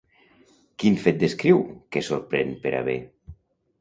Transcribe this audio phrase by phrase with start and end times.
[0.83, 1.61] Quin fet descriu
[1.97, 2.97] que sorprèn per a bé?